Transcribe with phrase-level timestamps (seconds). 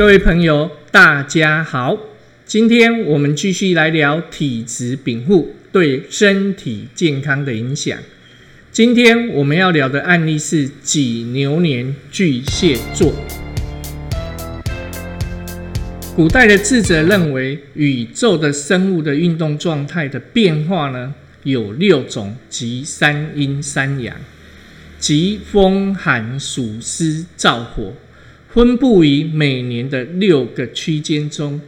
[0.00, 1.94] 各位朋友，大家好。
[2.46, 7.98] 今天我们继续来聊体质禀赋对身体健康的影响。
[8.72, 13.12] 今天我们要聊的案例是己牛年巨蟹座。
[16.16, 21.12] 古代的智者认为，宇宙的生物的运动状态的变化呢，
[21.42, 24.16] 有六种，即三阴三阳，
[24.98, 27.92] 即风寒暑湿燥火。
[28.52, 31.60] 分布于每年的六个区间中，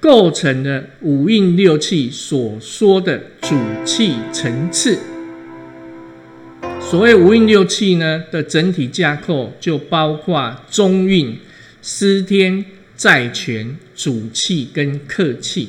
[0.00, 4.98] 构成了五运六气所说的主气层次。
[6.80, 11.38] 所谓五运六气呢的整体架构，就包括中运、
[11.82, 12.64] 司天、
[12.96, 15.68] 在权、主气跟客气。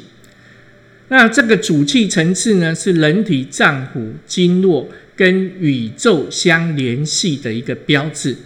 [1.09, 8.37] 那这个主气层次呢，是人体脏腑经络跟宇宙相联系的一个标志。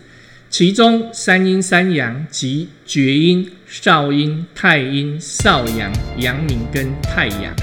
[0.50, 7.54] 其中三阴三阳即厥阴、少阴、太阴、少阳、阳明跟太阳。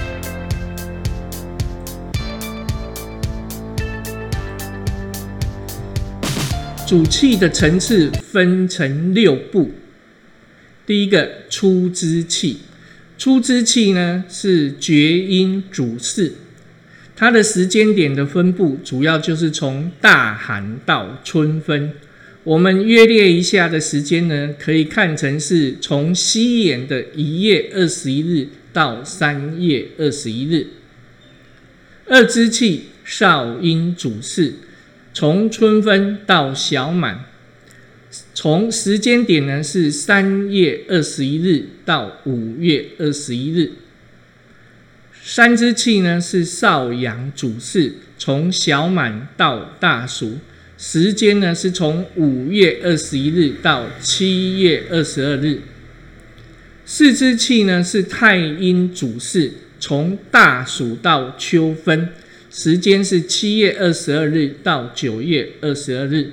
[6.87, 9.71] 主气的层次分成六步。
[10.85, 12.59] 第一个出之气，
[13.17, 16.35] 出之气呢是厥阴主事，
[17.15, 21.91] 它的时间点的分布主要就是从大寒到春分。
[22.45, 30.67] 我们约列一下的时间呢，可以看成是从西元的一月二十一日到三月二十一日。
[32.05, 34.53] 二之气少阴主事，
[35.11, 37.25] 从春分到小满，
[38.35, 43.71] 从时间点呢是三月二十一日到五月二十一日。
[45.23, 50.37] 三之气呢是少阳主事，从小满到大暑。
[50.77, 55.59] 时间呢是从五月二十一日到七月二十二日。
[56.85, 62.09] 四之气呢是太阴主事，从大暑到秋分，
[62.51, 66.31] 时间是七月二十二日到九月二十二日。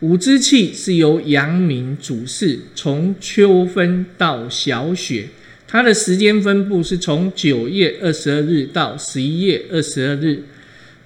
[0.00, 5.28] 五之气是由阳明主事，从秋分到小雪，
[5.66, 10.42] 它的时间分布是从九月二十二日到十一月二十二日。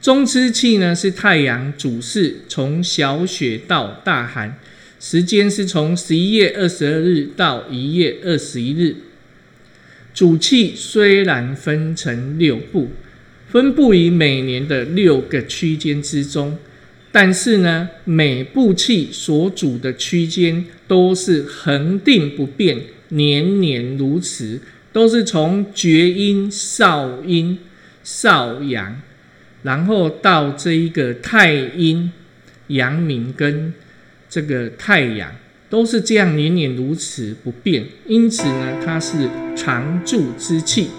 [0.00, 4.56] 中之气呢是太阳主事，从小雪到大寒，
[5.00, 8.94] 时间是从十一月二十二日到一月二十一日。
[10.14, 12.90] 主气虽然分成六部，
[13.48, 16.56] 分布于每年的六个区间之中，
[17.10, 24.60] 但是呢，每部气所主的区间都是恒定不变，年年如此，
[24.92, 27.58] 都是从厥阴、少阴、
[28.04, 29.02] 少阳。
[29.62, 32.12] 然后到这一个太阴、
[32.68, 33.72] 阳明跟
[34.28, 35.34] 这个太阳
[35.68, 40.90] 都是这样年年如此不变，因此呢，它是常住之气。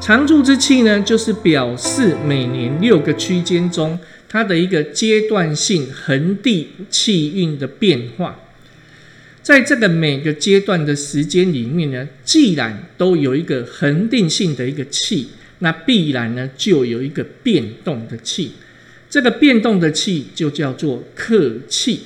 [0.00, 3.98] 常住之气呢，就是表示每年六个区间中
[4.28, 8.40] 它的一个阶段性恒地气运的变化。
[9.42, 15.28] 在这个每个阶段的时间里面呢，既然都有一个恒定性的一个气。
[15.64, 18.52] 那必然呢，就有一个变动的气，
[19.08, 22.00] 这个变动的气就叫做克气。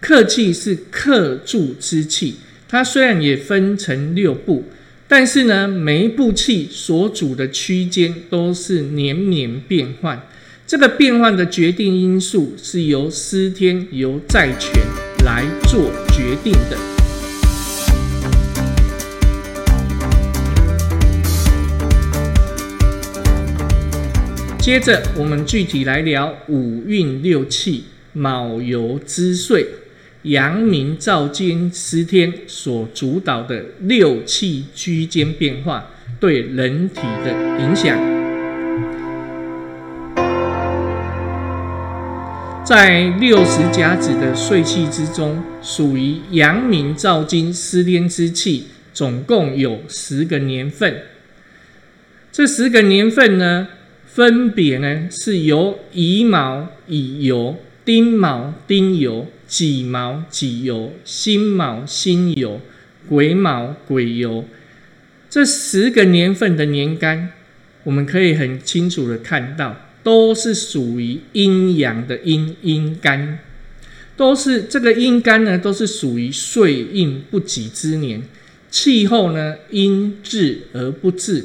[0.00, 2.38] 克气是克住之气，
[2.68, 4.64] 它虽然也分成六步，
[5.06, 10.20] 但是呢，每一步气所主的区间都是年年变换。
[10.66, 14.72] 这个变换的决定因素是由司天、由债权
[15.24, 16.95] 来做决定的。
[24.66, 29.64] 接着，我们具体来聊五运六气、卯酉之岁、
[30.22, 37.30] 阳明照金司天所主导的六气居间变化对人体的
[37.60, 37.96] 影响。
[42.64, 51.02] 在六十甲子的岁气之中，属于阳明照金司天之气，总共有十个年份。
[52.32, 53.68] 这十个年份呢？
[54.16, 62.60] 分别呢是由乙卯乙酉、丁卯丁酉、己卯己酉、辛卯辛酉、
[63.10, 64.44] 癸卯癸酉
[65.28, 67.32] 这十个年份的年干，
[67.84, 73.40] 我们可以很清楚的看到，都是属于阴阳的阴阴干，
[74.16, 78.22] 都是这个阴干呢，都是属于岁运不己之年，
[78.70, 81.44] 气候呢阴至而不至。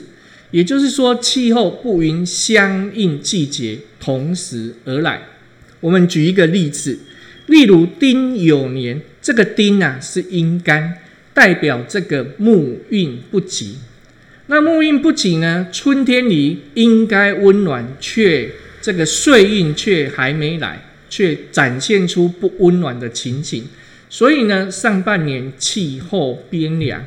[0.51, 5.23] 也就是说，气候不允相应季节同时而来。
[5.79, 6.99] 我们举一个例子，
[7.47, 10.97] 例如丁酉年这个丁啊是阴干，
[11.33, 13.77] 代表这个木运不及。
[14.47, 18.51] 那木运不及呢，春天里应该温暖，却
[18.81, 23.65] 这个岁运却还没来，却展现出不温暖的情形。
[24.09, 27.05] 所以呢，上半年气候边凉，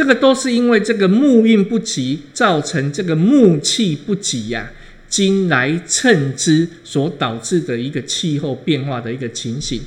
[0.00, 4.70] 这个都是因为这个木运不及，造成这个木气不及呀。
[5.10, 9.82] 金来趁之所导致的一个气候变化的一个情形，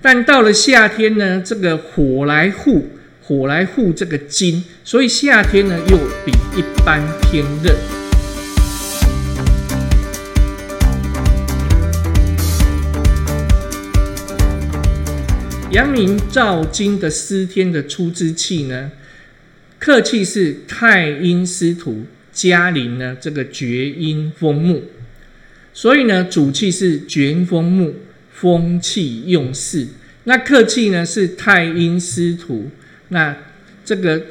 [0.00, 2.88] 但到了夏天呢，这个火来护，
[3.22, 7.76] 火来护这个金，所以夏天呢又比一般偏热。
[15.72, 18.90] 阳明照金的司天的出之气呢，
[19.80, 22.06] 客气是太阴司徒。
[22.32, 24.82] 嘉陵呢，这个厥阴风木，
[25.74, 27.92] 所以呢，主气是厥阴风木，
[28.32, 29.88] 风气用事。
[30.24, 32.70] 那客气呢是太阴司徒，
[33.08, 33.36] 那
[33.84, 34.26] 这个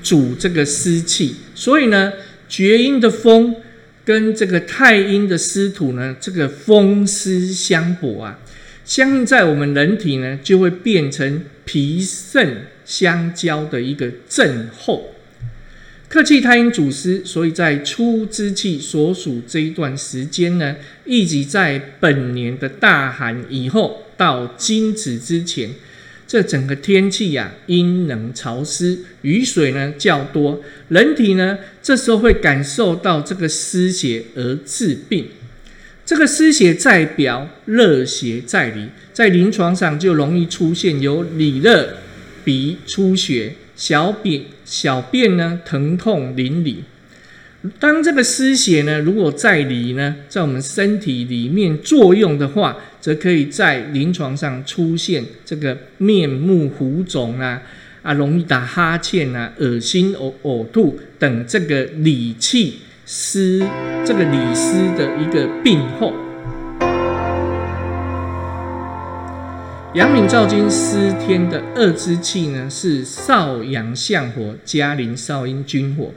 [0.00, 2.12] 主这个湿气，所以呢，
[2.48, 3.56] 厥阴的风
[4.04, 8.38] 跟这个太阴的司徒呢，这个风湿相搏啊，
[8.84, 15.14] 相应在我们人体呢，就会变成脾肾相交的一个症候。
[16.08, 25.70] 客气太阴主湿，所以在初之气所属这一段时间呢，以及在本年的大寒以后到金子之前，
[26.26, 35.28] 这整个天气呀阴冷潮湿，雨水呢较多，人体呢这时候会感受到这个湿邪而致病。
[36.04, 41.98] 这个湿邪在表，热邪在里，在临床上就容易出现有里热、
[42.44, 43.54] 鼻出血。
[43.76, 46.76] 小便小便呢疼痛淋漓，
[47.78, 57.62] 当这个湿邪呢如果在里呢，在我们身体里面作用的话，则可以在临床上出现这个面目浮肿啊
[58.02, 63.66] 啊，容易打哈欠啊，恶心呕呕吐等这个里气湿
[64.04, 66.29] 这个里湿的一个病候。
[69.94, 76.14] 阳明照金司天的二之气呢，是少阳相火，加临少阴君火。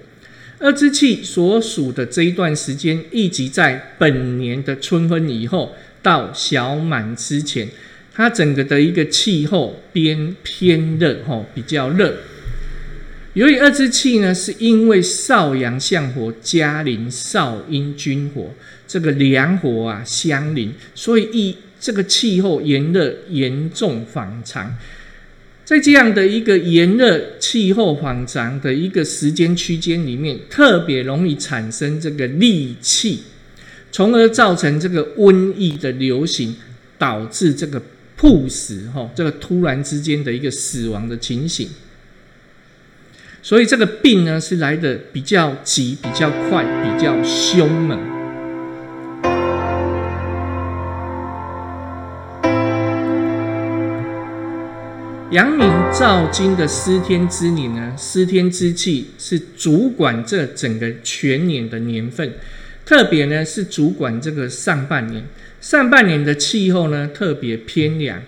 [0.60, 5.74] 二之气所属的这一段时间，一直在本年的春分以后
[6.04, 7.68] 到小满之前，
[8.14, 12.18] 它整个的一个气候边偏热，吼，比较热。
[13.34, 18.52] 由于二之气呢，是因为少阳相火加临少阴君火，
[18.88, 21.56] 这个两火啊相邻，所以一。
[21.84, 24.74] 这个气候炎热严重反常，
[25.66, 33.24] 在这样的一个炎热气候反常的一个时间区间里面，特别容易产生这个戾气，
[33.92, 36.56] 从而造成这个瘟疫的流行，
[36.98, 37.84] 导致这个
[38.16, 41.68] 猝死，哈，这个突然之间的一个死亡的情形。
[43.42, 48.13] 所以这个病呢，是来的比较急、比较快、比较凶猛。
[55.34, 62.36] 阳明照金的司天之年呢，司天之气是主管这整个全年的年份，
[62.86, 65.24] 特别呢是主管这个上半年。
[65.60, 68.22] 上半年的气候呢特别偏凉，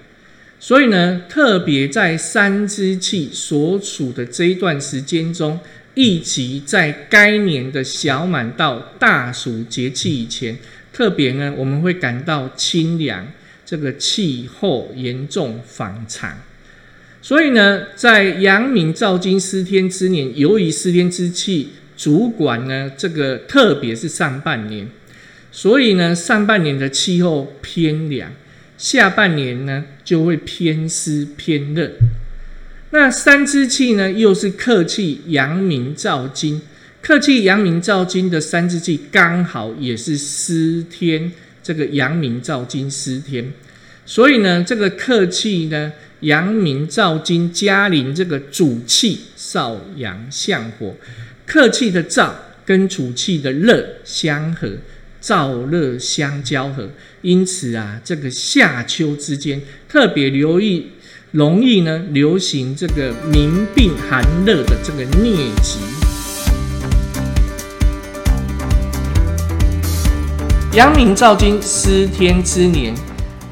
[0.60, 5.60] 所以呢特别在三之气所处的这一段时间中，
[5.94, 10.58] 以及在该年的小满到大暑节气以前，
[10.92, 13.28] 特别呢我们会感到清凉，
[13.64, 16.36] 这个气候严重反常。
[17.26, 24.88] 所以呢，在阳明照金司天之年，由于司天之气主管呢，这个特别是上半年，
[25.52, 28.32] 所以呢，上半年的气候偏凉，
[28.78, 31.94] 下半年呢就会偏湿偏热。
[32.92, 36.62] 那三之气呢，又是客气阳明照金，
[37.02, 41.32] 客气阳明照金的三之气刚好也是司天
[41.64, 43.52] 这个阳明照金司天，
[44.06, 45.92] 所以呢，这个客气呢。
[46.26, 50.96] 阳明照金加临这个主气少阳相火，
[51.46, 52.32] 客气的燥
[52.66, 54.72] 跟主气的热相合，
[55.22, 56.90] 燥热相交合，
[57.22, 60.88] 因此啊，这个夏秋之间特别留意，
[61.30, 65.78] 容易呢流行这个民病寒热的这个疟疾。
[70.74, 72.96] 阳明照金司天之年，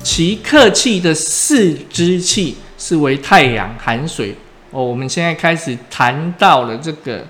[0.02, 2.56] 其客气的四之气。
[2.84, 4.36] 是为太阳寒水
[4.72, 4.84] 哦。
[4.84, 7.26] 我们现在开始谈到了这个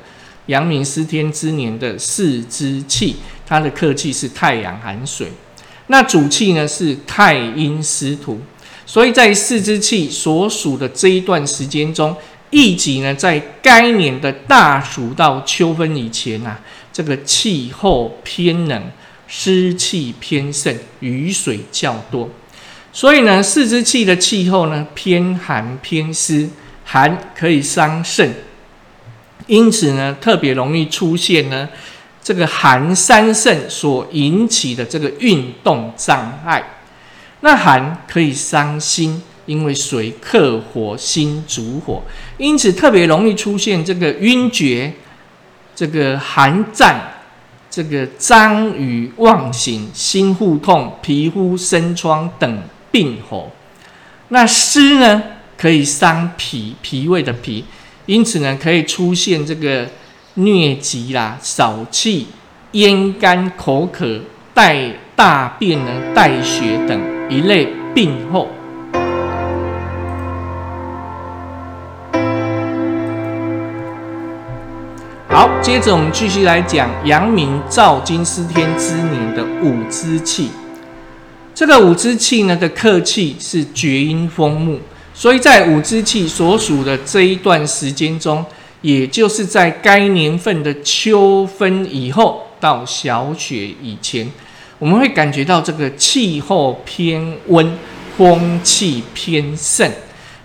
[0.48, 5.27] 阳明司天之年的四之气，它的客气是太阳寒水。
[5.88, 8.39] 那主气呢是太阴司土，
[8.83, 12.15] 所以在四支气所属的这一段时间中，
[12.50, 16.60] 易己呢在该年的大暑到秋分以前啊，
[16.91, 18.83] 这个气候偏冷，
[19.27, 22.27] 湿气偏盛，雨水较多。
[22.95, 26.47] 所以呢，四肢气的气候呢偏寒偏湿，
[26.85, 28.31] 寒可以伤肾，
[29.47, 31.67] 因此呢特别容易出现呢
[32.23, 36.63] 这个寒三肾所引起的这个运动障碍。
[37.41, 42.03] 那寒可以伤心，因为水克火，心主火，
[42.38, 44.93] 因此特别容易出现这个晕厥、
[45.75, 47.01] 这个寒战、
[47.71, 52.62] 这个张语妄醒、心腹痛、皮肤生疮等。
[52.93, 53.50] 病火，
[54.27, 55.23] 那湿呢
[55.57, 57.65] 可以伤脾，脾胃的脾，
[58.05, 59.88] 因此呢可以出现这个
[60.38, 62.27] 疟疾啦、少气、
[62.73, 64.19] 咽干、口渴、
[64.53, 68.47] 带大便呢、带血等一类病后。
[75.29, 80.51] 好，接着我们继续来讲阳明照金司天之年的五支气。
[81.55, 84.79] 这个五支气呢的客气是厥阴风木，
[85.13, 88.43] 所以在五支气所属的这一段时间中，
[88.81, 94.27] 也就是在该年份的秋分以后到小雪以前，
[94.79, 97.77] 我们会感觉到这个气候偏温，
[98.17, 99.91] 风气偏盛，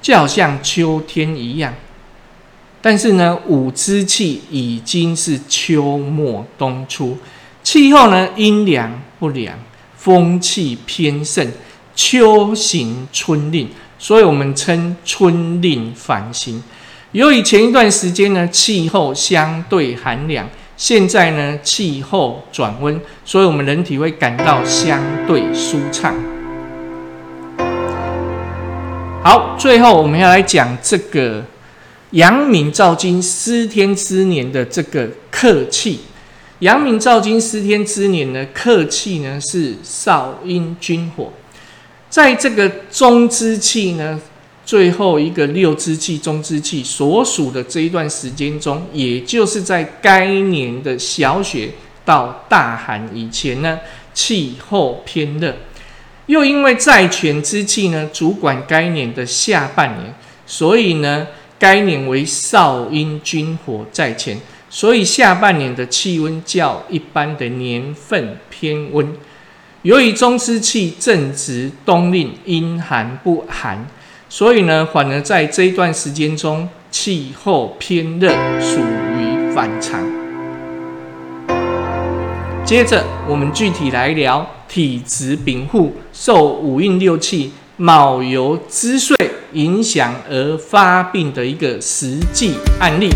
[0.03, 1.75] 就好像秋天一样。
[2.83, 7.17] 但是呢，五支气已经是秋末冬初，
[7.63, 9.59] 气候呢阴凉不凉。
[9.99, 11.47] 风气偏盛，
[11.95, 16.63] 秋行春令，所以我们称春令反行。
[17.13, 26.15] 由于前一段时间呢气候相对寒凉，现在呢气候转温，所以我们人体会感到相对舒畅。
[29.25, 31.45] 好，最后我们要来讲这个
[32.13, 36.01] 阳明照金司天之年的这个客气。
[36.61, 41.33] 阳明照金司天之年呢，客气呢是少阴君火，
[42.11, 44.21] 在这个中之气呢，
[44.65, 51.71] 最后一个六之气中之气所属的这一段时间中，也就是在该年的小雪
[52.05, 53.79] 到大寒以前呢，
[54.13, 55.55] 气候偏热，
[56.27, 60.13] 又因为在权之气呢主管该年的下半年，
[60.45, 64.37] 所以呢，该年为少阴君火在前。
[64.71, 69.15] 所以下半年的气温较一般的年份偏温，
[69.83, 73.87] 由于中湿气正值冬令，阴寒不寒，
[74.29, 78.29] 所以呢，反而在这一段时间中气候偏热，
[78.61, 80.07] 属于反常。
[82.65, 89.17] 接着我们具体来聊体质禀赋受五运六气卯酉之岁
[89.55, 93.09] 影响而发病的一个实际案例。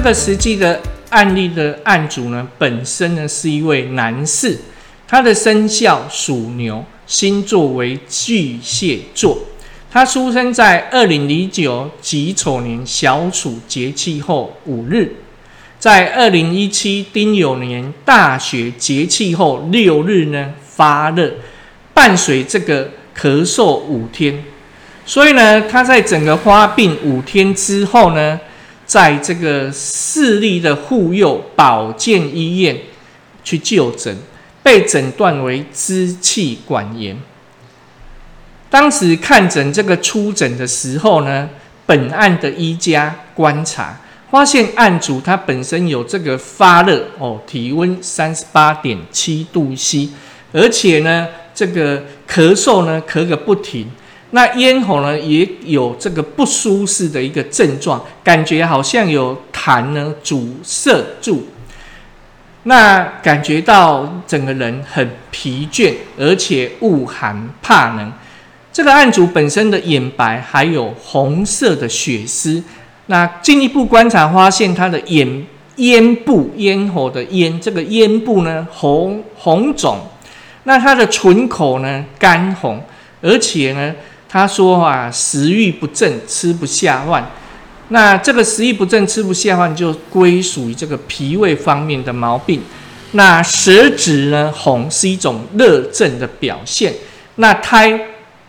[0.00, 0.80] 这个实际的
[1.10, 4.56] 案例的案主呢，本身呢是一位男士，
[5.06, 9.36] 他的生肖属牛，星座为巨蟹座，
[9.90, 15.16] 他出生在二零零九己丑年小暑节气后五日，
[15.78, 21.34] 在二零一七丁酉年大雪节气后六日呢发热，
[21.92, 24.42] 伴随这个咳嗽五天，
[25.04, 28.40] 所以呢，他在整个发病五天之后呢。
[28.90, 32.76] 在这个市立的妇幼保健医院
[33.44, 34.16] 去就诊，
[34.64, 37.16] 被诊断为支气管炎。
[38.68, 41.48] 当时看诊这个出诊的时候呢，
[41.86, 50.08] 本案的医家观察发现案主他本身有这个发热哦，体温三十八点七度 C，
[50.52, 53.88] 而且呢，这个咳嗽呢咳个不停。
[54.32, 61.48] 那咽喉呢也有这个不舒适的一个症状，感觉好像有痰呢阻塞住，
[62.62, 68.12] 那感觉到整个人很疲倦，而且恶寒怕冷。
[68.72, 72.62] 这个案主本身的眼白还有红色的血丝，
[73.06, 75.44] 那进一步观察发现他的眼
[75.74, 79.98] 咽部咽喉的咽这个咽部呢红红肿，
[80.62, 82.80] 那他的唇口呢干红，
[83.20, 83.92] 而且呢。
[84.30, 87.28] 他说啊，食欲不振，吃不下饭。
[87.88, 92.62] 那这个食欲不振、吃不下饭，就归属于这个脾胃方面的毛病。
[93.12, 96.94] 那舌质呢红是一种热症的表现。
[97.34, 98.00] 那苔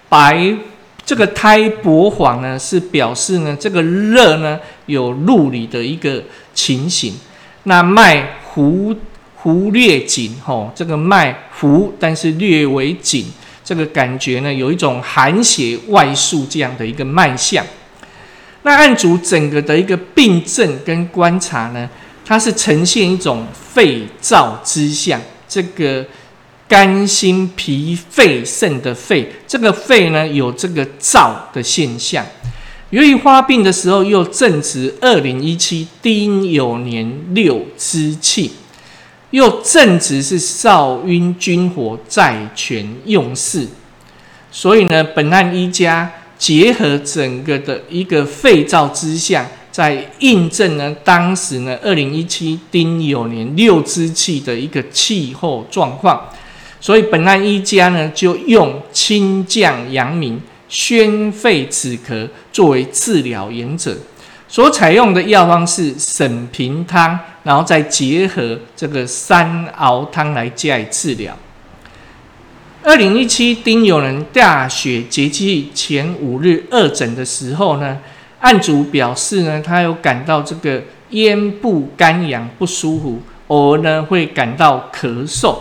[0.08, 0.56] 白，
[1.04, 6.22] 这个苔薄黄呢，是表示呢这个热呢有入里的一个
[6.54, 7.16] 情形。
[7.64, 8.96] 那脉浮
[9.42, 13.26] 浮略紧，吼，这个脉浮，但是略为紧，
[13.72, 17.66] 这个感觉呢，有一种寒血外束这样的一个脉象。
[18.64, 21.90] 那按主整个的一个病症跟观察呢，
[22.26, 26.06] 它是呈现一种肺燥之象，这个
[26.68, 32.26] 肝心脾肺肾的肺，这个肺呢有这个燥的现象。
[32.90, 38.52] 由于发病的时候又正值二零一七丁酉年六之气。
[39.32, 43.68] 又正值是少阴君火在权用事，
[44.52, 56.30] 所以呢，本案医家结合整个的一个肺燥之象，在印证呢当时呢二零一七丁酉年六之气的一个气候状况，
[56.82, 63.96] 所以本案医家呢就用清降阳明、宣肺止咳作为治疗原则。
[64.52, 71.34] 所采用的药方是沈平汤，然后再结合这个三熬汤来加以治疗。
[72.84, 78.00] 二零一七丁酉人大雪节气前五日二诊的时候呢，
[78.42, 85.60] 案主表示呢，他有感到这个咽部干痒不舒服，偶尔呢会感到咳嗽。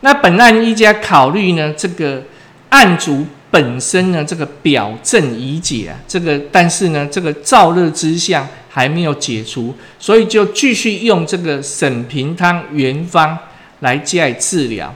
[0.00, 2.24] 那本案医家考虑呢，这个
[2.68, 3.24] 案主。
[3.50, 13.36] 本身呢，这个表症已解啊，这个但是呢，这个燥热之象还没有解除，所以就继续用这个沈平汤原方
[13.80, 14.94] 来加以治疗。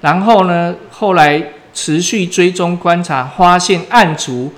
[0.00, 1.42] 然后呢，后来
[1.74, 4.52] 持续追踪观察，发现案主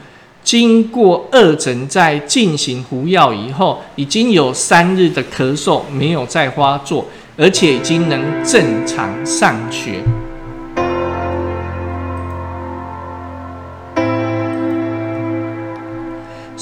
[0.45, 7.05] 经过二诊在进行服药以后，已经有三日的咳嗽没有再发作，
[7.37, 10.01] 而且已经能正常上学。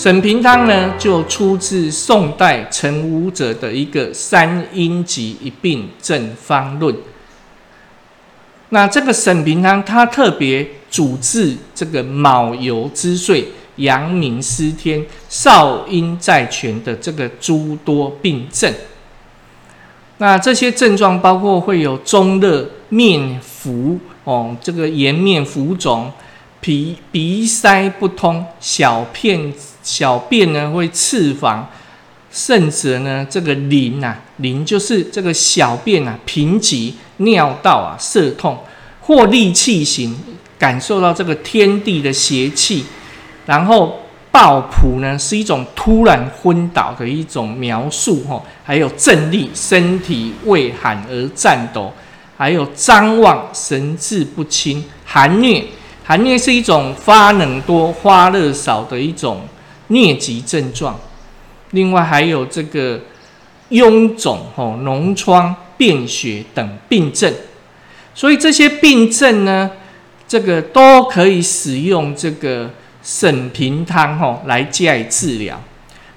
[0.05, 6.95] 沈平汤呢，就出自宋代陈武者的一个三阴集一病正方论。
[8.69, 18.71] 那这个沈平汤，它特别主治这个卯酉之岁、阳明失天、少阴在权的这个诸多病症。
[20.19, 26.13] 那这些症状包括会有中热、面浮哦，这个颜面浮肿、
[26.61, 29.51] 鼻鼻塞不通、小片。
[29.85, 31.69] 小便呢会赤黄，
[32.33, 38.59] 甚至呢这个淋啊淋就是这个小便啊贫瘠，尿道啊涩痛，
[39.03, 40.19] 或利气型，
[40.59, 42.87] 感受到这个天地的邪气，
[43.45, 44.01] 然后
[44.33, 51.93] 暴普呢是一种突然昏倒的一种描述哈，还有震力，身体畏寒而颤抖，
[52.39, 55.63] 还有张望神志不清，寒虐，
[56.03, 59.43] 寒虐是一种发冷多发热少的一种。
[59.89, 60.99] 疟疾症状，
[61.73, 63.01] 另外还有这个
[63.71, 67.33] 臃肿、吼脓疮、便血等病症，
[68.15, 69.71] 所以这些病症呢，
[70.27, 72.71] 这个都可以使用这个
[73.03, 75.61] 沈平汤吼来加以治疗。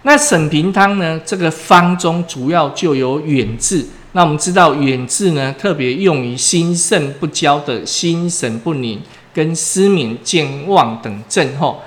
[0.04, 3.86] 那沈平汤呢，这个方中主要就有远志。
[4.14, 9.02] 那我们知道远志呢，特别用于心肾不交的心神不宁、
[9.34, 11.82] 跟失眠、健忘等症候。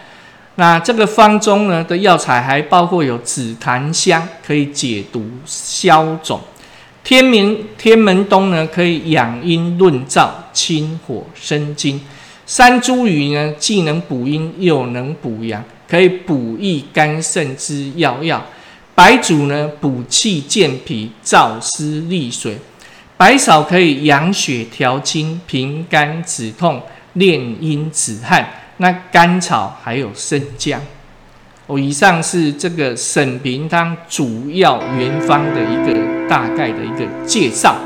[0.60, 6.38] 那这个方中呢的药材还包括有紫檀香，可以解毒消肿；
[7.02, 11.98] 天门天门冬呢可以养阴润燥、清火生津；
[12.44, 18.38] 山茱萸呢既能补阴又能补阳，可以补益肝肾之要药；
[18.94, 22.52] 白术呢补气健脾、燥湿利水；
[23.16, 26.82] 白芍可以养血调经、平肝止痛、
[27.14, 28.46] 炼阴止汗。
[28.82, 30.80] 那甘草还有生姜，
[31.66, 37.76] 哦，以上是这个沈平汤主要原方的一个大概的一个介绍。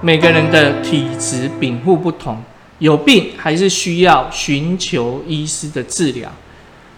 [0.00, 2.40] 每个人的体质禀赋不同，
[2.78, 6.30] 有病还是需要寻求医师的治疗。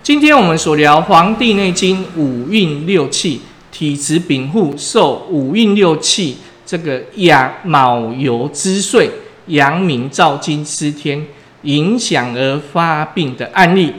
[0.03, 3.41] 今天我们所聊《黄帝内经》五运六气，
[3.73, 9.11] 体质禀赋受五运六气这个阳卯酉之岁。
[9.47, 11.27] 阳明照金失天
[11.63, 13.93] 影响而发病的案例，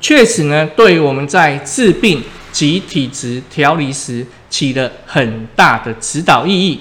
[0.00, 6.80] 确实呢，对我们在治病及体质调理时起了很大的指导意义，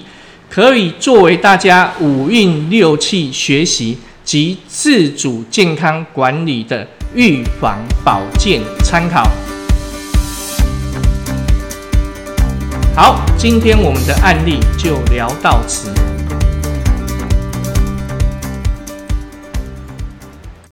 [0.50, 9.30] 可以作为大家五运六气学习及自主健康管理的预防保健参考。
[12.96, 15.92] 好，今天我们的案例就聊到此。